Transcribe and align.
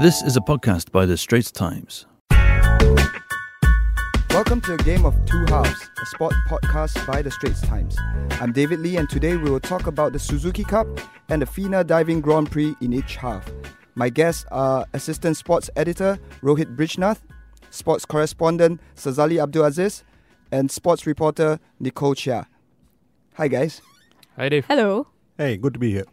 This 0.00 0.22
is 0.22 0.34
a 0.34 0.40
podcast 0.40 0.92
by 0.92 1.04
The 1.04 1.18
Straits 1.18 1.50
Times. 1.50 2.06
Welcome 4.30 4.62
to 4.62 4.72
a 4.72 4.78
game 4.78 5.04
of 5.04 5.14
two 5.26 5.44
halves, 5.48 5.90
a 6.00 6.06
sport 6.06 6.32
podcast 6.48 7.06
by 7.06 7.20
the 7.20 7.30
Straits 7.30 7.60
Times. 7.60 7.98
I'm 8.40 8.50
David 8.50 8.80
Lee, 8.80 8.96
and 8.96 9.10
today 9.10 9.36
we 9.36 9.50
will 9.50 9.60
talk 9.60 9.86
about 9.86 10.14
the 10.14 10.18
Suzuki 10.18 10.64
Cup 10.64 10.86
and 11.28 11.42
the 11.42 11.46
FINA 11.46 11.84
Diving 11.84 12.22
Grand 12.22 12.50
Prix 12.50 12.74
in 12.80 12.94
each 12.94 13.16
half. 13.16 13.46
My 13.94 14.08
guests 14.08 14.46
are 14.50 14.86
assistant 14.94 15.36
sports 15.36 15.68
editor 15.76 16.18
Rohit 16.40 16.74
Brijnath, 16.76 17.18
sports 17.68 18.06
correspondent 18.06 18.80
Sazali 18.96 19.36
Abdulaziz, 19.36 20.02
and 20.50 20.70
sports 20.70 21.06
reporter 21.06 21.60
Nicole 21.78 22.14
Chia. 22.14 22.46
Hi, 23.34 23.48
guys. 23.48 23.82
Hi, 24.36 24.48
Dave. 24.48 24.64
Hello. 24.64 25.08
Hey, 25.36 25.58
good 25.58 25.74
to 25.74 25.78
be 25.78 25.90
here. 25.90 26.06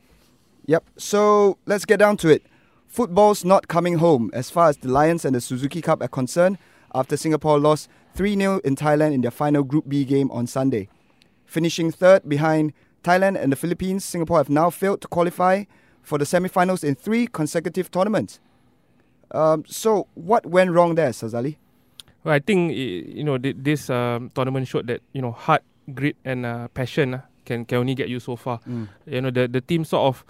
Yep, 0.66 0.84
so 0.98 1.58
let's 1.66 1.86
get 1.86 2.00
down 2.00 2.18
to 2.18 2.28
it. 2.28 2.44
Football's 2.88 3.44
not 3.44 3.68
coming 3.68 3.98
home 3.98 4.32
as 4.34 4.50
far 4.50 4.70
as 4.70 4.78
the 4.78 4.88
Lions 4.88 5.26
and 5.26 5.36
the 5.36 5.42
Suzuki 5.42 5.82
Cup 5.82 6.02
are 6.02 6.08
concerned 6.08 6.58
after 6.96 7.18
Singapore 7.18 7.60
lost 7.60 7.90
3 8.16 8.36
0 8.36 8.60
in 8.64 8.76
Thailand 8.76 9.14
in 9.14 9.22
their 9.22 9.32
final 9.32 9.64
Group 9.64 9.88
B 9.88 10.06
game 10.06 10.32
on 10.32 10.48
Sunday. 10.48 10.90
Finishing 11.46 11.92
third 11.92 12.28
behind 12.28 12.74
Thailand 13.04 13.42
and 13.42 13.52
the 13.52 13.56
Philippines, 13.56 14.04
Singapore 14.04 14.38
have 14.38 14.50
now 14.50 14.70
failed 14.70 15.02
to 15.02 15.08
qualify 15.08 15.64
for 16.02 16.18
the 16.18 16.26
semi 16.26 16.48
finals 16.48 16.84
in 16.84 16.96
three 16.96 17.28
consecutive 17.28 17.92
tournaments. 17.92 18.40
Um, 19.32 19.64
so, 19.68 20.08
what 20.16 20.46
went 20.46 20.72
wrong 20.72 20.96
there, 20.96 21.10
Sazali? 21.10 21.58
Well, 22.24 22.34
I 22.34 22.40
think 22.40 22.74
you 22.74 23.24
know 23.24 23.38
this 23.38 23.90
um, 23.90 24.32
tournament 24.34 24.68
showed 24.68 24.88
that 24.88 25.02
you 25.14 25.22
know 25.22 25.32
heart, 25.32 25.64
grit, 25.94 26.16
and 26.26 26.46
uh, 26.46 26.68
passion 26.70 27.16
uh, 27.16 27.22
can 27.46 27.66
can 27.66 27.80
only 27.80 27.96
get 27.96 28.08
you 28.10 28.20
so 28.20 28.36
far. 28.36 28.60
Mm. 28.68 28.88
You 29.06 29.22
know 29.22 29.32
the 29.32 29.48
the 29.48 29.62
team 29.62 29.84
sort 29.84 30.16
of 30.16 30.26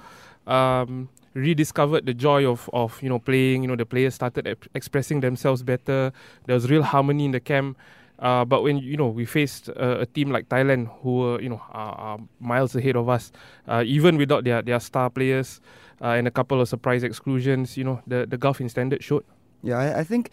um, 0.51 1.09
rediscovered 1.37 2.05
the 2.05 2.13
joy 2.13 2.45
of 2.45 2.69
of 2.73 3.01
you 3.01 3.09
know 3.09 3.19
playing. 3.19 3.61
You 3.63 3.69
know 3.69 3.75
the 3.75 3.85
players 3.85 4.15
started 4.15 4.57
expressing 4.73 5.21
themselves 5.21 5.61
better. 5.61 6.11
There 6.45 6.55
was 6.55 6.69
real 6.69 6.83
harmony 6.83 7.25
in 7.25 7.31
the 7.31 7.39
camp. 7.39 7.77
Uh, 8.19 8.43
but 8.43 8.63
when 8.63 8.79
you 8.79 8.97
know 8.97 9.07
we 9.07 9.25
faced 9.25 9.69
uh, 9.69 10.01
a 10.01 10.05
team 10.05 10.31
like 10.31 10.49
Thailand, 10.49 10.89
who 11.01 11.21
were 11.21 11.41
you 11.41 11.49
know 11.49 11.61
are 11.71 12.17
miles 12.39 12.75
ahead 12.75 12.95
of 12.95 13.07
us, 13.09 13.31
uh, 13.67 13.83
even 13.85 14.17
without 14.17 14.43
their 14.43 14.61
their 14.61 14.79
star 14.79 15.09
players 15.09 15.61
uh, 16.01 16.17
and 16.17 16.27
a 16.27 16.31
couple 16.31 16.59
of 16.59 16.67
surprise 16.67 17.03
exclusions, 17.03 17.77
you 17.77 17.83
know 17.83 18.01
the 18.07 18.25
the 18.25 18.37
gulf 18.37 18.59
in 18.59 18.69
standard 18.69 19.03
showed. 19.03 19.23
Yeah, 19.61 19.77
I, 19.77 19.99
I 19.99 20.03
think 20.03 20.31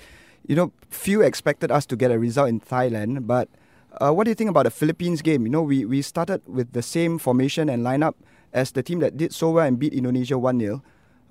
you 0.48 0.56
know 0.56 0.72
few 0.88 1.20
expected 1.20 1.70
us 1.70 1.84
to 1.92 1.96
get 1.96 2.10
a 2.10 2.18
result 2.18 2.48
in 2.48 2.60
Thailand, 2.60 3.26
but 3.26 3.52
uh, 4.00 4.10
what 4.12 4.24
do 4.24 4.30
you 4.30 4.34
think 4.34 4.48
about 4.48 4.64
the 4.64 4.72
Philippines 4.72 5.20
game? 5.20 5.44
You 5.44 5.52
know, 5.52 5.62
we 5.62 5.84
we 5.84 6.00
started 6.00 6.40
with 6.48 6.72
the 6.72 6.82
same 6.82 7.18
formation 7.18 7.68
and 7.68 7.84
lineup 7.84 8.14
as 8.54 8.72
the 8.72 8.82
team 8.82 9.00
that 9.00 9.18
did 9.18 9.34
so 9.34 9.50
well 9.50 9.66
and 9.66 9.78
beat 9.78 9.92
Indonesia 9.92 10.38
one 10.38 10.58
0 10.58 10.80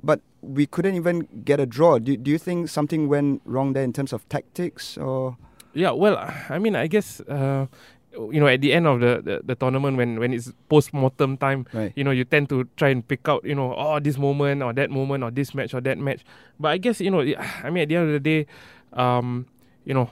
but 0.04 0.20
we 0.42 0.66
couldn't 0.66 0.96
even 0.96 1.28
get 1.46 1.60
a 1.60 1.66
draw. 1.66 1.98
Do, 1.98 2.18
do 2.18 2.30
you 2.30 2.38
think 2.38 2.70
something 2.70 3.08
went 3.08 3.42
wrong 3.46 3.74
there 3.74 3.84
in 3.84 3.94
terms 3.94 4.12
of 4.14 4.28
tactics 4.30 4.98
or? 4.98 5.38
Yeah, 5.74 5.92
well, 5.92 6.18
I 6.50 6.60
mean, 6.60 6.76
I 6.76 6.88
guess 6.88 7.20
uh, 7.22 7.66
you 8.14 8.40
know 8.40 8.48
at 8.48 8.62
the 8.62 8.74
end 8.74 8.86
of 8.86 9.00
the, 9.00 9.22
the, 9.24 9.42
the 9.44 9.56
tournament 9.56 9.98
when 9.98 10.20
when 10.20 10.34
it's 10.34 10.52
post 10.70 10.94
mortem 10.94 11.38
time, 11.38 11.66
right. 11.74 11.92
you 11.96 12.04
know 12.04 12.12
you 12.12 12.26
tend 12.26 12.50
to 12.50 12.68
try 12.78 12.90
and 12.90 13.08
pick 13.08 13.28
out 13.28 13.44
you 13.44 13.56
know 13.56 13.74
oh 13.76 14.00
this 14.00 14.18
moment 14.18 14.62
or 14.62 14.74
that 14.74 14.92
moment 14.92 15.24
or 15.24 15.32
this 15.32 15.56
match 15.56 15.74
or 15.74 15.82
that 15.82 15.98
match. 15.98 16.22
But 16.60 16.70
I 16.70 16.78
guess 16.78 17.02
you 17.02 17.10
know 17.10 17.22
I 17.64 17.70
mean 17.70 17.84
at 17.84 17.90
the 17.90 17.96
end 17.96 18.08
of 18.08 18.14
the 18.14 18.20
day, 18.20 18.46
um, 18.94 19.48
you 19.86 19.94
know 19.94 20.10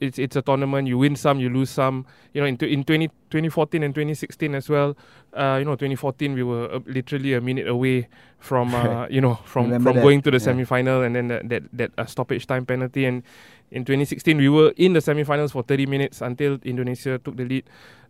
it's 0.00 0.18
it's 0.18 0.36
a 0.36 0.42
tournament. 0.42 0.88
You 0.88 0.98
win 0.98 1.16
some, 1.16 1.40
you 1.40 1.50
lose 1.50 1.70
some. 1.70 2.06
You 2.32 2.40
know, 2.40 2.46
in 2.46 2.56
in 2.56 2.84
20, 2.84 3.08
2014 3.30 3.82
and 3.82 3.94
2016 3.94 4.54
as 4.54 4.68
well. 4.68 4.96
Uh, 5.32 5.56
you 5.58 5.64
know, 5.64 5.72
2014 5.72 6.34
we 6.34 6.42
were 6.42 6.72
uh, 6.72 6.80
literally 6.86 7.34
a 7.34 7.40
minute 7.40 7.66
away 7.68 8.08
from 8.38 8.74
uh, 8.74 9.06
you 9.10 9.20
know 9.20 9.36
from 9.44 9.66
Remember 9.66 9.90
from 9.90 9.96
that. 9.96 10.02
going 10.02 10.22
to 10.22 10.30
the 10.30 10.38
yeah. 10.38 10.44
semi-final 10.44 11.02
and 11.02 11.16
then 11.16 11.28
that 11.28 11.48
that, 11.48 11.62
that 11.72 11.90
uh, 11.98 12.06
stoppage 12.06 12.46
time 12.46 12.66
penalty. 12.66 13.04
And 13.04 13.22
in 13.70 13.84
2016 13.84 14.38
we 14.38 14.48
were 14.48 14.72
in 14.76 14.94
the 14.94 15.00
semi-finals 15.00 15.52
for 15.52 15.62
30 15.62 15.86
minutes 15.86 16.22
until 16.22 16.58
Indonesia 16.64 17.18
took 17.18 17.36
the 17.36 17.44
lead. 17.44 17.64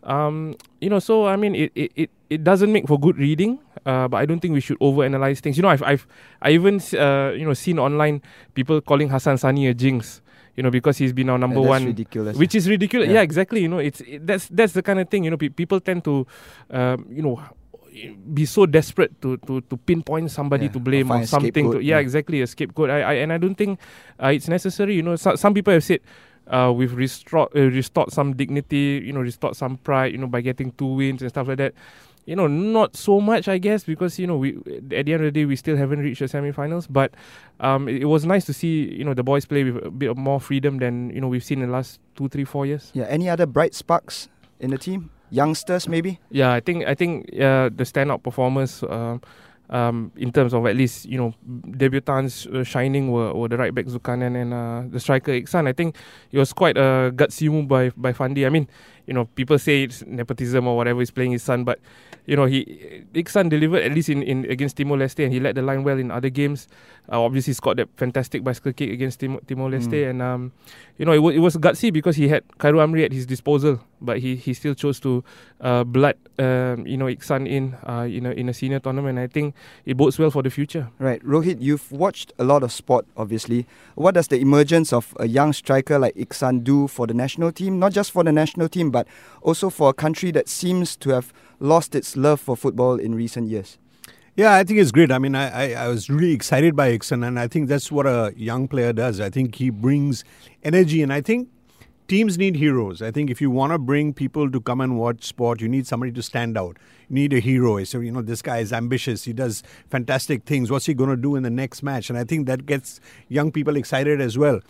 Um, 0.05 0.55
you 0.81 0.89
know, 0.89 1.01
so 1.01 1.27
I 1.27 1.37
mean, 1.37 1.55
it 1.55 1.73
it, 1.75 1.93
it, 1.97 2.11
it 2.31 2.45
doesn't 2.45 2.73
make 2.73 2.87
for 2.87 2.99
good 2.99 3.19
reading. 3.19 3.59
Uh, 3.87 4.07
but 4.07 4.19
I 4.19 4.27
don't 4.27 4.41
think 4.41 4.55
we 4.55 4.61
should 4.61 4.79
overanalyze 4.81 5.41
things. 5.41 5.57
You 5.57 5.63
know, 5.63 5.71
I've 5.71 5.83
I've 5.83 6.07
I 6.43 6.51
even 6.51 6.81
uh, 6.95 7.33
you 7.35 7.45
know 7.45 7.55
seen 7.55 7.79
online 7.79 8.23
people 8.55 8.81
calling 8.81 9.09
Hassan 9.09 9.39
Sunny 9.39 9.67
a 9.67 9.75
jinx 9.75 10.21
you 10.59 10.63
know, 10.65 10.73
because 10.75 10.99
he's 10.99 11.13
been 11.13 11.31
our 11.31 11.39
number 11.39 11.61
one, 11.61 11.85
ridiculous. 11.87 12.37
which 12.37 12.57
is 12.57 12.69
ridiculous. 12.69 13.07
Yeah. 13.07 13.15
Yeah. 13.15 13.23
exactly. 13.23 13.63
You 13.63 13.69
know, 13.69 13.79
it's 13.79 14.01
it, 14.01 14.27
that's 14.27 14.49
that's 14.49 14.73
the 14.73 14.83
kind 14.83 14.99
of 14.99 15.09
thing. 15.09 15.23
You 15.23 15.31
know, 15.31 15.37
pe- 15.37 15.55
people 15.55 15.79
tend 15.79 16.03
to, 16.03 16.27
um, 16.71 17.07
you 17.09 17.23
know, 17.23 17.41
be 18.35 18.45
so 18.45 18.67
desperate 18.67 19.15
to 19.23 19.37
to 19.47 19.61
to 19.61 19.77
pinpoint 19.77 20.33
somebody 20.33 20.67
Yeah, 20.67 20.73
to 20.73 20.81
blame 20.81 21.13
or 21.13 21.23
or, 21.23 21.27
something. 21.27 21.71
To, 21.71 21.79
yeah, 21.79 21.95
yeah. 21.95 21.99
exactly, 22.03 22.43
a 22.43 22.47
scapegoat. 22.49 22.91
I, 22.91 23.03
I 23.03 23.13
and 23.23 23.33
I 23.33 23.39
don't 23.39 23.55
think 23.55 23.79
uh, 24.21 24.35
it's 24.35 24.49
necessary. 24.49 24.97
You 24.97 25.03
know, 25.03 25.15
so, 25.15 25.37
some 25.37 25.55
people 25.55 25.73
have 25.73 25.85
said. 25.85 26.01
Uh, 26.49 26.73
we've 26.73 26.95
restored, 26.97 27.51
uh, 27.55 27.61
restored 27.61 28.11
some 28.11 28.33
dignity, 28.35 29.05
you 29.05 29.13
know, 29.13 29.21
restored 29.21 29.55
some 29.55 29.77
pride, 29.77 30.13
you 30.13 30.17
know, 30.17 30.27
by 30.27 30.41
getting 30.41 30.73
two 30.81 30.97
wins 30.97 31.21
and 31.21 31.29
stuff 31.29 31.47
like 31.47 31.59
that 31.59 31.75
you 32.29 32.37
know, 32.37 32.47
not 32.47 32.95
so 32.95 33.23
much, 33.23 33.49
I 33.49 33.57
guess, 33.57 33.85
because 33.85 34.19
you 34.19 34.27
know, 34.27 34.37
we 34.37 34.59
at 34.93 35.07
the 35.07 35.15
end 35.15 35.15
of 35.15 35.23
the 35.23 35.31
day, 35.31 35.47
we 35.47 35.57
still 35.57 35.79
haven't 35.79 36.01
reached 36.01 36.21
the 36.21 36.29
semi-finals. 36.29 36.87
But 36.87 37.15
um, 37.61 37.89
it, 37.89 38.03
it 38.03 38.05
was 38.05 38.27
nice 38.27 38.45
to 38.45 38.53
see 38.53 38.95
you 38.95 39.03
know 39.03 39.15
the 39.15 39.23
boys 39.25 39.47
play 39.47 39.65
with 39.65 39.83
a 39.83 39.91
bit 39.91 40.11
of 40.11 40.19
more 40.19 40.39
freedom 40.39 40.77
than 40.77 41.09
you 41.09 41.23
know 41.23 41.29
we've 41.29 41.43
seen 41.43 41.63
in 41.63 41.69
the 41.69 41.73
last 41.73 42.01
two, 42.17 42.29
three, 42.29 42.45
four 42.45 42.67
years. 42.67 42.91
Yeah. 42.93 43.07
Any 43.09 43.31
other 43.31 43.47
bright 43.47 43.75
sparks 43.75 44.29
in 44.61 44.71
the 44.71 44.79
team? 44.79 45.09
Youngsters, 45.31 45.89
maybe. 45.89 46.21
Yeah, 46.31 46.53
I 46.53 46.61
think 46.61 46.87
I 46.87 46.95
think 46.95 47.33
uh, 47.33 47.71
the 47.75 47.85
standout 47.85 48.23
performers. 48.23 48.83
Uh, 48.83 49.19
um, 49.71 50.11
in 50.17 50.33
terms 50.33 50.55
of 50.55 50.67
at 50.67 50.77
least 50.77 51.05
you 51.07 51.19
know 51.19 51.35
debutants 51.67 52.47
uh, 52.55 52.65
shining 52.65 53.11
were, 53.11 53.33
were 53.35 53.49
the 53.49 53.57
right 53.57 53.75
back 53.75 53.87
Zulkarnain 53.87 54.35
and 54.41 54.55
uh, 54.55 54.83
the 54.91 55.01
striker 55.01 55.33
Iksan. 55.33 55.69
I 55.69 55.73
think 55.73 55.97
it 56.33 56.39
was 56.39 56.53
quite 56.53 56.77
a 56.77 57.13
gutsy 57.15 57.51
move 57.51 57.69
by 57.69 57.91
by 57.97 58.13
Fandi. 58.13 58.47
I 58.47 58.51
mean, 58.51 58.69
you 59.07 59.15
know, 59.15 59.27
people 59.27 59.59
say 59.59 59.83
it's 59.85 60.05
nepotism 60.07 60.67
or 60.67 60.77
whatever. 60.77 61.01
He's 61.01 61.11
playing 61.11 61.33
his 61.33 61.43
son, 61.43 61.65
but 61.65 61.81
you 62.27 62.37
know, 62.37 62.45
he 62.47 63.05
Iksan 63.15 63.49
delivered 63.51 63.83
at 63.85 63.93
least 63.93 64.09
in, 64.09 64.23
in 64.23 64.45
against 64.51 64.77
Timor 64.77 64.97
Leste, 64.97 65.25
and 65.25 65.33
he 65.33 65.41
led 65.41 65.55
the 65.55 65.63
line 65.63 65.83
well 65.85 65.99
in 65.99 66.11
other 66.11 66.29
games. 66.31 66.69
Uh, 67.11 67.21
obviously, 67.23 67.51
he's 67.53 67.61
got 67.61 67.77
that 67.77 67.89
fantastic 67.97 68.45
bicycle 68.45 68.73
kick 68.73 68.91
against 68.91 69.21
Timor, 69.21 69.41
Timor 69.47 69.71
Leste, 69.71 69.89
Mm. 70.05 70.11
and 70.11 70.23
um, 70.23 70.53
you 70.99 71.05
know, 71.07 71.13
it, 71.13 71.17
w- 71.25 71.37
it 71.37 71.41
was 71.41 71.57
gutsy 71.57 71.93
because 71.93 72.17
he 72.17 72.29
had 72.29 72.43
Cairo 72.59 72.79
Amri 72.85 73.05
at 73.05 73.13
his 73.13 73.25
disposal, 73.27 73.81
but 74.01 74.19
he, 74.19 74.37
he 74.37 74.55
still 74.55 74.75
chose 74.75 75.01
to 75.01 75.25
uh, 75.61 75.85
blood 75.85 76.17
um, 76.39 76.87
you 76.87 76.97
know 76.97 77.07
Ikhsan 77.07 77.49
in 77.49 77.77
uh, 77.87 78.03
in 78.03 78.27
a 78.27 78.31
in 78.33 78.49
a 78.49 78.55
senior 78.55 78.79
tournament. 78.81 79.19
I 79.19 79.27
think 79.27 79.55
it 79.85 79.97
bodes 79.97 80.19
well 80.19 80.31
for 80.31 80.43
the 80.43 80.51
future. 80.51 80.89
Right, 80.99 81.23
Rohit, 81.25 81.61
you've 81.61 81.91
watched 81.91 82.33
a 82.39 82.45
lot 82.45 82.63
of 82.63 82.73
sport, 82.73 83.07
obviously. 83.17 83.67
What 83.95 84.15
does 84.15 84.29
the 84.29 84.39
emergence 84.39 84.93
of 84.93 85.15
a 85.19 85.27
young 85.27 85.53
striker 85.53 85.99
like 85.99 86.15
Ikhsan 86.15 86.65
do 86.65 86.89
for 86.89 87.07
the 87.07 87.15
national 87.15 87.53
team? 87.53 87.79
Not 87.79 87.93
just 87.93 88.13
for 88.13 88.25
the 88.25 88.33
national 88.33 88.69
team, 88.69 88.91
but 88.91 89.07
also 89.43 89.71
for 89.71 89.91
a 89.91 89.95
country 89.95 90.31
that 90.33 90.49
seems 90.49 90.97
to 90.97 91.11
have 91.11 91.33
lost 91.61 91.95
its 91.95 92.17
love 92.17 92.41
for 92.41 92.57
football 92.57 92.97
in 92.97 93.15
recent 93.15 93.49
years. 93.49 93.79
Yeah, 94.37 94.55
I 94.55 94.63
think 94.63 94.79
it's 94.79 94.93
great. 94.93 95.11
I 95.11 95.19
mean, 95.19 95.35
I, 95.35 95.75
I, 95.75 95.87
I 95.87 95.89
was 95.89 96.09
really 96.09 96.33
excited 96.33 96.77
by 96.77 96.97
Ikhsan, 96.97 97.27
and 97.27 97.41
I 97.41 97.49
think 97.49 97.69
that's 97.69 97.91
what 97.91 98.07
a 98.07 98.33
young 98.37 98.69
player 98.69 98.93
does. 98.93 99.19
I 99.19 99.31
think 99.31 99.57
he 99.57 99.69
brings 99.69 100.23
energy, 100.63 101.03
and 101.03 101.13
I 101.13 101.21
think 101.21 101.49
teams 102.09 102.39
need 102.39 102.57
heroes. 102.57 103.03
I 103.03 103.11
think 103.11 103.31
if 103.31 103.41
you 103.41 103.51
want 103.51 103.73
to 103.73 103.79
bring 103.79 104.13
people 104.13 104.51
to 104.51 104.61
come 104.61 104.81
and 104.81 104.99
watch 104.99 105.25
sport, 105.25 105.61
you 105.61 105.69
need 105.69 105.87
somebody 105.87 106.11
to 106.13 106.23
stand 106.23 106.57
out. 106.57 106.79
You 107.09 107.15
need 107.15 107.33
a 107.35 107.39
hero. 107.39 107.85
So, 107.85 108.01
you 108.01 108.11
know, 108.11 108.23
this 108.23 108.43
guy 108.43 108.59
is 108.59 108.73
ambitious. 108.73 109.25
He 109.25 109.33
does 109.33 109.63
fantastic 109.91 110.45
things. 110.45 110.71
What's 110.71 110.87
he 110.87 110.95
going 110.95 111.11
to 111.11 111.17
do 111.17 111.37
in 111.37 111.43
the 111.43 111.51
next 111.51 111.83
match? 111.83 112.09
And 112.09 112.19
I 112.19 112.25
think 112.25 112.47
that 112.47 112.67
gets 112.67 113.01
young 113.29 113.53
people 113.53 113.77
excited 113.77 114.21
as 114.21 114.39
well. 114.39 114.61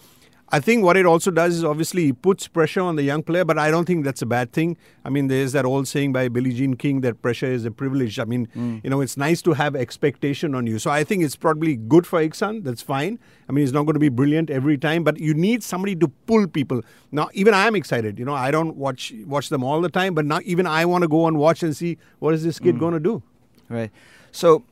I 0.51 0.61
think 0.61 0.83
what 0.83 0.97
it 0.97 1.05
also 1.05 1.31
does 1.31 1.57
is 1.57 1.63
obviously 1.63 2.09
it 2.09 2.23
puts 2.23 2.49
pressure 2.49 2.81
on 2.81 2.97
the 2.97 3.03
young 3.03 3.23
player, 3.23 3.45
but 3.45 3.59
I 3.59 3.71
don't 3.71 3.85
think 3.85 4.03
that's 4.07 4.23
a 4.23 4.27
bad 4.27 4.51
thing. 4.51 4.79
I 5.05 5.11
mean, 5.11 5.29
there's 5.29 5.53
that 5.53 5.67
old 5.67 5.87
saying 5.87 6.15
by 6.15 6.29
Billie 6.29 6.55
Jean 6.55 6.73
King 6.75 7.03
that 7.03 7.21
pressure 7.21 7.45
is 7.47 7.67
a 7.67 7.71
privilege. 7.71 8.19
I 8.19 8.25
mean, 8.25 8.49
Mm. 8.57 8.81
you 8.83 8.89
know, 8.89 9.03
it's 9.03 9.19
nice 9.19 9.43
to 9.43 9.53
have 9.53 9.77
expectation 9.77 10.55
on 10.55 10.67
you. 10.67 10.79
So 10.79 10.91
I 10.91 11.05
think 11.05 11.23
it's 11.23 11.37
probably 11.37 11.77
good 11.77 12.07
for 12.07 12.19
Ikhsan. 12.19 12.65
That's 12.65 12.81
fine. 12.81 13.19
I 13.47 13.53
mean, 13.53 13.63
he's 13.63 13.75
not 13.75 13.83
going 13.85 13.93
to 13.95 14.01
be 14.01 14.09
brilliant 14.09 14.49
every 14.49 14.79
time, 14.79 15.05
but 15.05 15.19
you 15.19 15.35
need 15.35 15.63
somebody 15.63 15.95
to 15.97 16.09
pull 16.27 16.47
people. 16.47 16.81
Now, 17.13 17.29
even 17.35 17.53
I 17.53 17.67
am 17.67 17.77
excited. 17.77 18.19
You 18.19 18.25
know, 18.25 18.35
I 18.35 18.51
don't 18.51 18.75
watch 18.77 19.13
watch 19.27 19.51
them 19.51 19.63
all 19.63 19.83
the 19.83 19.91
time, 19.91 20.15
but 20.15 20.25
now 20.25 20.41
even 20.45 20.67
I 20.67 20.87
want 20.87 21.03
to 21.03 21.09
go 21.09 21.27
and 21.27 21.37
watch 21.39 21.63
and 21.63 21.77
see 21.77 21.99
what 22.21 22.33
is 22.33 22.43
this 22.43 22.59
kid 22.59 22.77
Mm. 22.77 22.81
going 22.81 22.95
to 22.95 23.01
do. 23.01 23.23
Right. 23.69 23.91
So, 24.33 24.63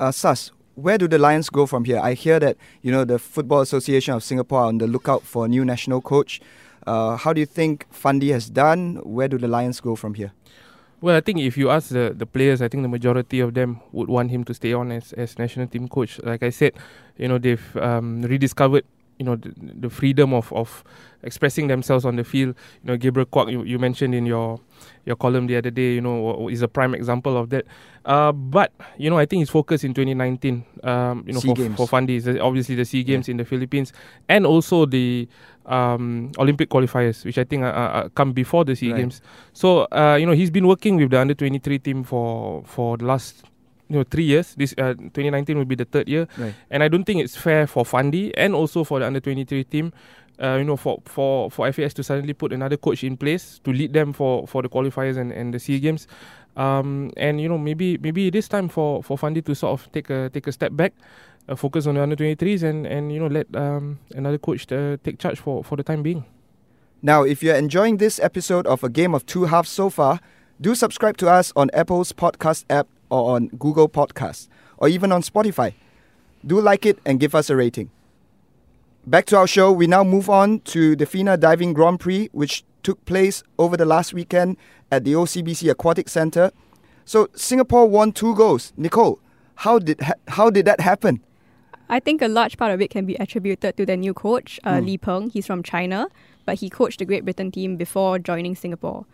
uh, 0.00 0.10
Sas, 0.10 0.50
where 0.74 0.98
do 0.98 1.08
the 1.08 1.18
Lions 1.18 1.50
go 1.50 1.66
from 1.66 1.84
here? 1.84 2.00
I 2.02 2.14
hear 2.14 2.40
that 2.40 2.56
you 2.82 2.92
know 2.92 3.04
the 3.04 3.18
Football 3.18 3.60
Association 3.60 4.14
of 4.14 4.22
Singapore 4.22 4.60
are 4.60 4.66
on 4.66 4.78
the 4.78 4.86
lookout 4.86 5.22
for 5.22 5.46
a 5.46 5.48
new 5.48 5.64
national 5.64 6.00
coach. 6.00 6.40
Uh, 6.86 7.16
how 7.16 7.32
do 7.32 7.40
you 7.40 7.46
think 7.46 7.86
Fandi 7.92 8.32
has 8.32 8.50
done? 8.50 8.96
Where 9.04 9.28
do 9.28 9.38
the 9.38 9.48
Lions 9.48 9.80
go 9.80 9.94
from 9.94 10.14
here? 10.14 10.32
Well, 11.00 11.16
I 11.16 11.20
think 11.20 11.40
if 11.40 11.56
you 11.56 11.68
ask 11.68 11.88
the, 11.88 12.14
the 12.16 12.26
players, 12.26 12.62
I 12.62 12.68
think 12.68 12.82
the 12.82 12.88
majority 12.88 13.40
of 13.40 13.54
them 13.54 13.80
would 13.90 14.08
want 14.08 14.30
him 14.30 14.44
to 14.44 14.54
stay 14.54 14.72
on 14.72 14.92
as, 14.92 15.12
as 15.14 15.36
national 15.36 15.66
team 15.66 15.88
coach. 15.88 16.20
Like 16.22 16.44
I 16.44 16.50
said, 16.50 16.74
you 17.16 17.26
know, 17.26 17.38
they've 17.38 17.76
um, 17.76 18.22
rediscovered 18.22 18.84
you 19.22 19.26
know 19.26 19.36
the, 19.36 19.54
the 19.56 19.88
freedom 19.88 20.34
of 20.34 20.52
of 20.52 20.82
expressing 21.22 21.68
themselves 21.68 22.04
on 22.04 22.16
the 22.16 22.24
field. 22.24 22.56
You 22.82 22.88
know, 22.88 22.96
Gabriel 22.96 23.26
Quak, 23.26 23.48
you, 23.48 23.62
you 23.62 23.78
mentioned 23.78 24.14
in 24.14 24.26
your 24.26 24.58
your 25.04 25.14
column 25.14 25.46
the 25.46 25.56
other 25.56 25.70
day, 25.70 25.94
you 25.94 26.00
know, 26.00 26.48
is 26.48 26.60
a 26.62 26.66
prime 26.68 26.92
example 26.92 27.36
of 27.36 27.50
that. 27.50 27.64
Uh, 28.04 28.32
but 28.32 28.72
you 28.98 29.08
know, 29.08 29.18
I 29.18 29.26
think 29.26 29.40
his 29.40 29.50
focus 29.50 29.84
in 29.84 29.94
2019, 29.94 30.64
um, 30.82 31.22
you 31.24 31.32
know, 31.34 31.38
SEA 31.38 31.54
for, 31.54 31.86
for 31.86 31.86
Fandi 31.86 32.16
is 32.16 32.26
obviously 32.26 32.74
the 32.74 32.84
Sea 32.84 33.04
Games 33.04 33.28
in 33.28 33.36
the 33.36 33.44
Philippines, 33.44 33.92
and 34.28 34.44
also 34.44 34.86
the 34.86 35.28
um, 35.66 36.32
Olympic 36.38 36.68
qualifiers, 36.68 37.24
which 37.24 37.38
I 37.38 37.44
think 37.44 37.62
uh, 37.62 37.66
uh, 37.68 38.08
come 38.10 38.32
before 38.32 38.64
the 38.64 38.74
Sea 38.74 38.90
Right. 38.90 39.02
Games. 39.02 39.20
So 39.52 39.86
uh, 39.92 40.16
you 40.18 40.26
know, 40.26 40.32
he's 40.32 40.50
been 40.50 40.66
working 40.66 40.96
with 40.96 41.10
the 41.10 41.20
under 41.20 41.34
23 41.34 41.78
team 41.78 42.02
for 42.02 42.64
for 42.66 42.96
the 42.96 43.04
last 43.04 43.44
you 43.92 43.98
know 43.98 44.04
three 44.08 44.24
years. 44.24 44.54
This 44.56 44.72
uh, 44.78 44.94
2019 44.94 45.58
will 45.58 45.64
be 45.68 45.76
the 45.76 45.84
third 45.84 46.08
year, 46.08 46.26
Right. 46.38 46.54
and 46.70 46.82
I 46.82 46.88
don't 46.88 47.04
think 47.04 47.20
it's 47.20 47.36
fair 47.36 47.66
for 47.66 47.84
Fandi 47.84 48.32
and 48.36 48.54
also 48.54 48.84
for 48.84 48.98
the 49.00 49.06
under 49.06 49.20
23 49.20 49.64
team. 49.64 49.92
Uh, 50.42 50.56
you 50.56 50.64
know, 50.64 50.76
for, 50.76 50.98
for, 51.04 51.50
for 51.50 51.70
FAS 51.70 51.92
to 51.94 52.02
suddenly 52.02 52.32
put 52.32 52.52
another 52.52 52.76
coach 52.76 53.04
in 53.04 53.16
place 53.16 53.60
to 53.62 53.70
lead 53.70 53.92
them 53.92 54.12
for, 54.12 54.46
for 54.48 54.62
the 54.62 54.68
qualifiers 54.68 55.16
and, 55.16 55.30
and 55.30 55.52
the 55.54 55.58
SEA 55.60 55.78
Games, 55.78 56.08
um, 56.56 57.12
and 57.16 57.40
you 57.40 57.48
know 57.48 57.58
maybe 57.58 57.98
maybe 57.98 58.26
it 58.26 58.34
is 58.34 58.48
time 58.48 58.68
for 58.68 59.02
for 59.04 59.16
Fandi 59.16 59.44
to 59.44 59.54
sort 59.54 59.78
of 59.78 59.92
take 59.92 60.10
a 60.10 60.30
take 60.30 60.46
a 60.48 60.52
step 60.52 60.72
back, 60.74 60.94
uh, 61.48 61.54
focus 61.54 61.86
on 61.86 61.94
the 61.94 62.02
under 62.02 62.16
23s 62.16 62.62
and 62.64 62.86
and 62.86 63.12
you 63.12 63.20
know 63.20 63.28
let 63.28 63.46
um, 63.54 63.98
another 64.16 64.38
coach 64.38 64.66
uh, 64.72 64.96
take 65.04 65.18
charge 65.18 65.38
for, 65.38 65.62
for 65.62 65.76
the 65.76 65.82
time 65.84 66.02
being. 66.02 66.24
Now, 67.02 67.22
if 67.24 67.42
you're 67.42 67.56
enjoying 67.56 67.98
this 67.98 68.18
episode 68.18 68.66
of 68.66 68.82
A 68.82 68.88
Game 68.88 69.14
of 69.14 69.26
Two 69.26 69.44
Halves 69.44 69.68
so 69.68 69.90
far, 69.90 70.18
do 70.60 70.74
subscribe 70.74 71.16
to 71.18 71.28
us 71.28 71.52
on 71.54 71.68
Apple's 71.74 72.12
podcast 72.12 72.64
app 72.70 72.88
or 73.12 73.36
on 73.36 73.48
Google 73.58 73.88
Podcasts 73.88 74.48
or 74.78 74.88
even 74.88 75.12
on 75.12 75.22
Spotify. 75.22 75.74
Do 76.44 76.60
like 76.60 76.86
it 76.86 76.98
and 77.04 77.20
give 77.20 77.34
us 77.34 77.50
a 77.50 77.54
rating. 77.56 77.90
Back 79.06 79.26
to 79.26 79.36
our 79.36 79.46
show, 79.46 79.70
we 79.70 79.86
now 79.86 80.02
move 80.02 80.30
on 80.30 80.60
to 80.60 80.96
the 80.96 81.04
FINA 81.06 81.36
Diving 81.36 81.72
Grand 81.74 82.00
Prix, 82.00 82.28
which 82.32 82.64
took 82.82 83.04
place 83.04 83.42
over 83.58 83.76
the 83.76 83.84
last 83.84 84.14
weekend 84.14 84.56
at 84.90 85.04
the 85.04 85.12
OCBC 85.12 85.70
Aquatic 85.70 86.08
Centre. 86.08 86.50
So 87.04 87.28
Singapore 87.34 87.86
won 87.88 88.12
two 88.12 88.34
goals. 88.34 88.72
Nicole, 88.76 89.18
how 89.56 89.78
did 89.78 90.00
ha- 90.00 90.14
how 90.28 90.50
did 90.50 90.64
that 90.66 90.80
happen? 90.80 91.20
I 91.88 92.00
think 92.00 92.22
a 92.22 92.28
large 92.28 92.56
part 92.56 92.72
of 92.72 92.80
it 92.80 92.88
can 92.90 93.04
be 93.04 93.16
attributed 93.16 93.76
to 93.76 93.84
their 93.84 93.96
new 93.98 94.14
coach, 94.14 94.58
uh, 94.64 94.78
Hmm. 94.80 94.86
Li 94.86 94.96
Peng. 94.98 95.30
He's 95.30 95.46
from 95.46 95.62
China, 95.62 96.06
but 96.46 96.58
he 96.60 96.70
coached 96.70 97.00
the 97.00 97.04
Great 97.04 97.24
Britain 97.24 97.50
team 97.50 97.76
before 97.76 98.18
joining 98.18 98.54
Singapore. 98.56 99.04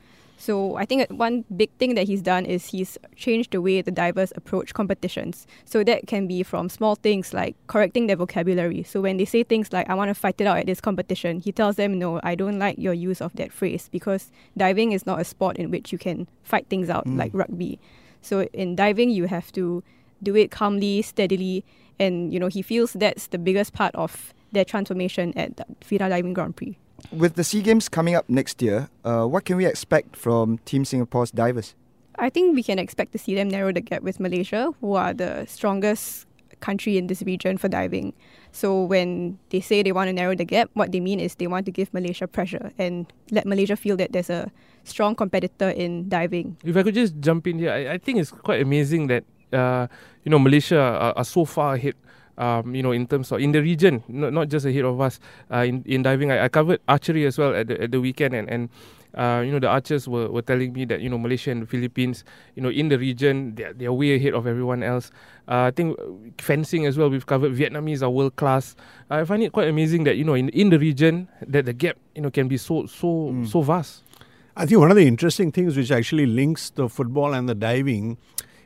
So 0.41 0.77
I 0.77 0.85
think 0.85 1.11
one 1.11 1.45
big 1.57 1.69
thing 1.79 1.97
that 1.97 2.07
he's 2.07 2.23
done 2.23 2.47
is 2.47 2.67
he's 2.67 2.97
changed 3.17 3.51
the 3.51 3.61
way 3.61 3.83
the 3.83 3.91
divers 3.91 4.33
approach 4.37 4.73
competitions. 4.73 5.49
So 5.65 5.83
that 5.83 6.07
can 6.07 6.29
be 6.29 6.45
from 6.45 6.69
small 6.69 6.95
things 6.95 7.35
like 7.35 7.57
correcting 7.67 8.07
their 8.07 8.15
vocabulary. 8.15 8.85
So 8.85 9.01
when 9.01 9.17
they 9.17 9.25
say 9.25 9.43
things 9.43 9.73
like, 9.73 9.91
I 9.91 9.95
want 9.95 10.11
to 10.11 10.15
fight 10.15 10.41
it 10.41 10.47
out 10.47 10.59
at 10.59 10.67
this 10.67 10.81
competition, 10.81 11.41
he 11.41 11.51
tells 11.51 11.75
them, 11.75 11.99
no, 11.99 12.21
I 12.23 12.37
don't 12.37 12.59
like 12.59 12.79
your 12.79 12.95
use 12.95 13.21
of 13.21 13.33
that 13.35 13.53
phrase 13.53 13.89
because 13.91 14.31
diving 14.57 14.93
is 14.93 15.07
not 15.07 15.21
a 15.21 15.25
sport 15.25 15.57
in 15.57 15.73
which 15.73 15.91
you 15.91 15.99
can 15.99 16.29
fight 16.45 16.67
things 16.69 16.89
out 16.89 17.05
Mm. 17.05 17.19
like 17.19 17.33
rugby. 17.35 17.81
So 18.23 18.43
in 18.53 18.77
diving, 18.77 19.11
you 19.11 19.27
have 19.27 19.51
to 19.53 19.83
do 20.23 20.37
it 20.37 20.51
calmly, 20.53 21.03
steadily, 21.03 21.65
and 21.99 22.33
you 22.33 22.39
know 22.39 22.47
he 22.49 22.63
feels 22.63 22.93
that's 22.93 23.27
the 23.29 23.39
biggest 23.39 23.73
part 23.73 23.95
of 23.97 24.33
their 24.53 24.65
transformation 24.65 25.33
at 25.37 25.57
the 25.57 25.65
FINA 25.81 26.09
Diving 26.09 26.33
Grand 26.33 26.55
Prix. 26.57 26.77
With 27.13 27.35
the 27.35 27.45
SEA 27.45 27.63
Games 27.63 27.89
coming 27.89 28.15
up 28.15 28.29
next 28.29 28.61
year, 28.61 28.89
uh, 29.05 29.25
what 29.25 29.45
can 29.45 29.57
we 29.57 29.67
expect 29.67 30.17
from 30.17 30.59
Team 30.65 30.85
Singapore's 30.85 31.31
divers? 31.31 31.75
I 32.19 32.29
think 32.29 32.55
we 32.55 32.63
can 32.63 32.79
expect 32.79 33.13
to 33.13 33.19
see 33.19 33.35
them 33.35 33.49
narrow 33.49 33.73
the 33.73 33.81
gap 33.81 34.03
with 34.03 34.19
Malaysia, 34.19 34.75
who 34.81 34.95
are 34.95 35.15
the 35.15 35.47
strongest 35.47 36.27
country 36.61 36.99
in 36.99 37.07
this 37.07 37.23
region 37.23 37.57
for 37.57 37.69
diving. 37.69 38.13
So 38.51 38.83
when 38.83 39.39
they 39.51 39.61
say 39.61 39.83
they 39.83 39.93
want 39.93 40.09
to 40.09 40.13
narrow 40.13 40.35
the 40.35 40.45
gap, 40.45 40.71
what 40.75 40.91
they 40.91 41.01
mean 41.01 41.21
is 41.21 41.37
they 41.37 41.47
want 41.47 41.67
to 41.67 41.73
give 41.73 41.95
Malaysia 41.95 42.27
pressure 42.27 42.73
and 42.79 43.07
let 43.31 43.47
Malaysia 43.47 43.77
feel 43.77 43.97
that 43.97 44.13
there's 44.13 44.31
a 44.31 44.51
strong 44.85 45.15
competitor 45.15 45.71
in 45.71 46.09
diving. 46.09 46.57
If 46.65 46.77
I 46.77 46.83
could 46.83 46.95
just 46.95 47.15
jump 47.21 47.47
in 47.47 47.59
here, 47.59 47.71
I, 47.71 47.95
I 47.95 47.99
think 47.99 48.19
it's 48.19 48.33
quite 48.33 48.61
amazing 48.61 49.07
that 49.07 49.25
uh, 49.53 49.87
you 50.25 50.31
know 50.31 50.39
Malaysia 50.39 50.81
are, 50.81 51.13
are 51.17 51.25
so 51.25 51.45
far 51.45 51.75
ahead. 51.75 51.95
Um, 52.39 52.71
you 52.75 52.83
know, 52.87 52.93
in 52.95 53.07
terms 53.11 53.33
of 53.35 53.41
in 53.43 53.51
the 53.51 53.61
region, 53.61 54.03
not, 54.07 54.33
not 54.33 54.47
just 54.49 54.65
ahead 54.65 54.85
of 54.87 55.01
us. 55.03 55.19
Uh, 55.51 55.67
in 55.67 55.83
in 55.91 56.03
diving, 56.07 56.31
I, 56.31 56.45
I 56.45 56.49
covered 56.49 56.79
archery 56.87 57.27
as 57.27 57.35
well 57.37 57.51
at 57.53 57.67
the 57.67 57.83
at 57.83 57.91
the 57.91 57.99
weekend, 58.01 58.31
and 58.39 58.47
and 58.49 58.71
uh, 59.19 59.43
you 59.43 59.51
know 59.51 59.59
the 59.59 59.67
archers 59.67 60.07
were, 60.07 60.31
were 60.31 60.43
telling 60.47 60.71
me 60.73 60.85
that 60.87 61.01
you 61.03 61.11
know 61.11 61.19
Malaysia 61.19 61.51
and 61.51 61.63
the 61.63 61.67
Philippines, 61.67 62.23
you 62.55 62.63
know, 62.63 62.71
in 62.71 62.95
the 62.95 62.99
region, 62.99 63.59
they're 63.59 63.75
they're 63.75 63.93
way 63.93 64.15
ahead 64.15 64.39
of 64.39 64.47
everyone 64.47 64.87
else. 64.87 65.11
Uh, 65.51 65.67
I 65.67 65.71
think 65.75 65.99
fencing 66.41 66.87
as 66.87 66.95
well. 66.97 67.11
We've 67.11 67.27
covered 67.27 67.59
Vietnamese 67.59 68.03
are 68.07 68.11
world 68.11 68.37
class. 68.39 68.77
I 69.11 69.25
find 69.27 69.43
it 69.43 69.51
quite 69.51 69.67
amazing 69.67 70.05
that 70.07 70.15
you 70.15 70.23
know 70.23 70.35
in 70.39 70.49
in 70.55 70.71
the 70.71 70.79
region 70.79 71.27
that 71.43 71.67
the 71.67 71.73
gap 71.75 71.99
you 72.15 72.23
know 72.23 72.31
can 72.31 72.47
be 72.47 72.57
so 72.57 72.87
so 72.87 73.35
Mm. 73.35 73.49
so 73.51 73.63
vast. 73.67 74.07
I 74.55 74.67
think 74.67 74.79
one 74.79 74.91
of 74.91 74.97
the 74.97 75.07
interesting 75.07 75.51
things 75.51 75.75
which 75.77 75.91
actually 75.91 76.27
links 76.27 76.71
the 76.71 76.87
football 76.89 77.35
and 77.35 77.49
the 77.49 77.55
diving, 77.55 78.19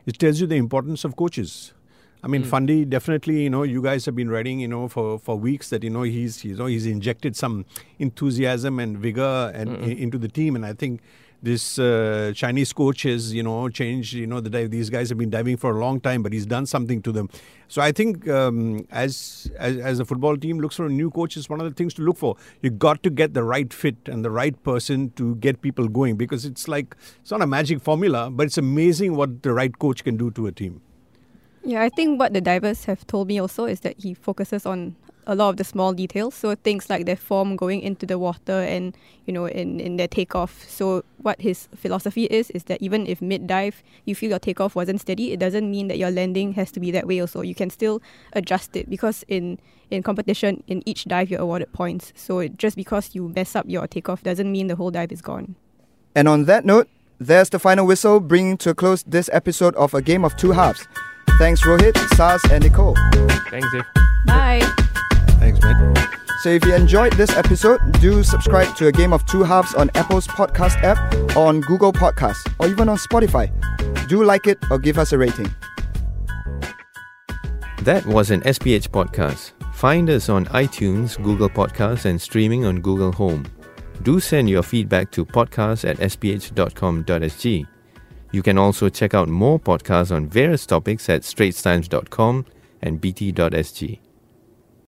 it 0.05 0.19
tells 0.21 0.41
you 0.41 0.47
the 0.47 0.57
importance 0.61 1.05
of 1.09 1.17
coaches. 1.17 1.73
I 2.23 2.29
mean, 2.29 2.45
Mm. 2.45 2.51
Fandi 2.51 2.89
definitely. 2.89 3.43
You 3.43 3.51
know, 3.51 3.63
you 3.65 3.83
guys 3.83 4.07
have 4.07 4.15
been 4.15 4.31
writing, 4.31 4.61
you 4.61 4.69
know, 4.69 4.89
for, 4.89 5.19
for 5.19 5.37
weeks 5.37 5.71
that 5.71 5.83
you 5.83 5.91
know 5.91 6.03
he's 6.03 6.45
you 6.45 6.55
know 6.57 6.67
he's 6.67 6.87
injected 6.87 7.35
some 7.37 7.65
enthusiasm 7.99 8.79
and 8.79 8.99
vigor 8.99 9.51
and 9.55 9.71
Mm-mm. 9.71 9.99
into 9.99 10.19
the 10.19 10.29
team, 10.29 10.55
and 10.55 10.65
I 10.65 10.73
think 10.73 11.01
this 11.43 11.77
uh, 11.81 12.33
Chinese 12.37 12.73
coach 12.73 13.03
has 13.03 13.35
you 13.35 13.43
know 13.43 13.69
changed. 13.69 14.13
You 14.13 14.27
know, 14.29 14.41
the 14.41 14.51
dive, 14.51 14.71
these 14.71 14.89
guys 14.91 15.09
have 15.09 15.19
been 15.19 15.31
diving 15.31 15.57
for 15.57 15.73
a 15.73 15.81
long 15.81 16.01
time, 16.01 16.23
but 16.23 16.33
he's 16.33 16.47
done 16.47 16.67
something 16.67 17.03
to 17.03 17.11
them. 17.11 17.29
So 17.67 17.83
I 17.83 17.91
think 17.91 18.29
um, 18.29 18.87
as, 18.91 19.51
as 19.59 19.79
as 19.79 19.99
a 19.99 20.05
football 20.05 20.37
team 20.37 20.61
looks 20.61 20.77
for 20.77 20.87
a 20.87 20.91
new 20.91 21.11
coach 21.11 21.37
is 21.37 21.49
one 21.51 21.61
of 21.61 21.69
the 21.69 21.75
things 21.75 21.95
to 21.95 22.03
look 22.03 22.17
for. 22.19 22.37
You 22.61 22.71
got 22.71 23.03
to 23.03 23.11
get 23.11 23.35
the 23.35 23.43
right 23.43 23.73
fit 23.73 23.97
and 24.07 24.25
the 24.25 24.31
right 24.31 24.63
person 24.63 25.11
to 25.17 25.35
get 25.37 25.61
people 25.63 25.89
going 25.89 26.17
because 26.17 26.45
it's 26.45 26.69
like 26.69 26.95
it's 27.21 27.33
not 27.33 27.43
a 27.43 27.47
magic 27.47 27.81
formula, 27.83 28.31
but 28.31 28.47
it's 28.47 28.59
amazing 28.59 29.17
what 29.17 29.43
the 29.43 29.53
right 29.53 29.77
coach 29.79 30.05
can 30.05 30.17
do 30.17 30.31
to 30.33 30.47
a 30.47 30.53
team. 30.53 30.81
Yeah, 31.65 31.83
I 31.83 31.89
think 31.91 32.19
what 32.19 32.33
the 32.33 32.41
divers 32.41 32.85
have 32.87 33.07
told 33.07 33.29
me 33.29 33.39
also 33.39 33.67
is 33.67 33.81
that 33.81 33.99
he 33.99 34.15
focuses 34.15 34.67
on 34.67 34.97
a 35.27 35.35
lot 35.35 35.51
of 35.51 35.57
the 35.57 35.65
small 35.65 35.93
details. 35.93 36.35
So 36.35 36.55
things 36.55 36.91
like 36.91 37.07
their 37.07 37.17
form 37.17 37.57
going 37.57 37.81
into 37.81 38.07
the 38.07 38.19
water 38.19 38.61
and, 38.61 38.97
you 39.27 39.33
know, 39.33 39.47
in, 39.47 39.79
in 39.79 39.97
their 39.97 40.09
takeoff. 40.09 40.69
So 40.69 41.05
what 41.19 41.41
his 41.41 41.69
philosophy 41.77 42.25
is, 42.25 42.51
is 42.51 42.65
that 42.65 42.83
even 42.83 43.07
if 43.07 43.23
mid 43.23 43.47
dive 43.47 43.83
you 44.05 44.15
feel 44.15 44.31
your 44.31 44.39
takeoff 44.39 44.75
wasn't 44.75 45.01
steady, 45.01 45.33
it 45.33 45.39
doesn't 45.39 45.71
mean 45.71 45.89
that 45.89 45.99
your 45.99 46.11
landing 46.11 46.53
has 46.55 46.73
to 46.73 46.81
be 46.81 46.91
that 46.91 47.07
way 47.07 47.21
also. 47.21 47.43
You 47.43 47.55
can 47.55 47.71
still 47.71 48.03
adjust 48.33 48.75
it 48.75 48.91
because 48.91 49.25
in, 49.29 49.59
in 49.91 50.03
competition, 50.03 50.63
in 50.67 50.83
each 50.87 51.05
dive 51.05 51.31
you're 51.31 51.41
awarded 51.41 51.73
points. 51.73 52.13
So 52.17 52.49
just 52.49 52.77
because 52.77 53.15
you 53.15 53.29
mess 53.29 53.55
up 53.55 53.67
your 53.69 53.87
takeoff 53.87 54.25
doesn't 54.25 54.51
mean 54.51 54.67
the 54.67 54.77
whole 54.77 54.91
dive 54.91 55.13
is 55.13 55.23
gone. 55.23 55.55
And 56.15 56.29
on 56.29 56.45
that 56.47 56.65
note, 56.65 56.89
there's 57.21 57.51
the 57.51 57.61
final 57.61 57.87
whistle, 57.87 58.19
bringing 58.19 58.57
to 58.59 58.71
a 58.71 58.75
close 58.75 59.05
this 59.05 59.31
episode 59.33 59.77
of 59.77 59.95
A 59.95 60.03
Game 60.03 60.25
of 60.25 60.37
Two 60.37 60.51
Halves. 60.51 60.87
Thanks, 61.39 61.63
Rohit, 61.63 61.95
Saz, 62.15 62.41
and 62.51 62.63
Nicole. 62.65 62.95
Thanks, 63.51 63.71
Dave. 63.73 63.85
Bye. 64.27 64.61
Thanks, 65.39 65.61
man. 65.63 65.95
So 66.43 66.49
if 66.51 66.65
you 66.65 66.75
enjoyed 66.75 67.13
this 67.15 67.31
episode, 67.31 67.81
do 68.01 68.23
subscribe 68.23 68.75
to 68.77 68.89
A 68.89 68.93
Game 68.93 69.13
of 69.13 69.25
Two 69.27 69.45
Halves 69.45 69.75
on 69.75 69.91
Apple's 69.95 70.27
podcast 70.27 70.83
app, 70.83 71.15
or 71.37 71.47
on 71.47 71.61
Google 71.61 71.93
Podcasts, 71.93 72.53
or 72.59 72.67
even 72.67 72.89
on 72.89 72.97
Spotify. 72.97 73.51
Do 74.09 74.25
like 74.25 74.47
it 74.47 74.59
or 74.71 74.79
give 74.79 74.99
us 74.99 75.13
a 75.13 75.19
rating. 75.19 75.47
That 77.83 78.05
was 78.07 78.31
an 78.31 78.43
SPH 78.43 78.89
podcast. 78.89 79.53
Find 79.75 80.09
us 80.11 80.29
on 80.29 80.47
iTunes, 80.47 81.21
Google 81.23 81.49
Podcasts, 81.49 82.05
and 82.05 82.21
streaming 82.21 82.65
on 82.65 82.81
Google 82.81 83.13
Home. 83.13 83.45
Do 84.03 84.21
send 84.21 84.49
your 84.51 84.63
feedback 84.63 85.11
to 85.13 85.25
podcast 85.25 85.89
at 85.89 85.99
sph.com.sg. 85.99 87.67
You 88.33 88.43
can 88.43 88.59
also 88.59 88.89
check 88.89 89.15
out 89.15 89.29
more 89.29 89.61
podcasts 89.61 90.11
on 90.11 90.27
various 90.27 90.65
topics 90.67 91.09
at 91.09 91.23
straitstimes.com 91.23 92.47
and 92.81 93.01
bt.sg. 93.01 93.99